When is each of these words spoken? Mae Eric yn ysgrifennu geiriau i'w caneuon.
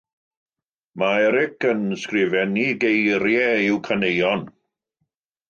Mae 1.03 1.19
Eric 1.25 1.67
yn 1.73 1.83
ysgrifennu 1.97 2.65
geiriau 2.85 3.61
i'w 3.67 3.79
caneuon. 3.91 4.43